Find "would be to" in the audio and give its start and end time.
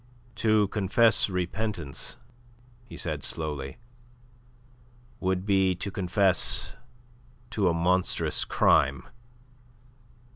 5.19-5.91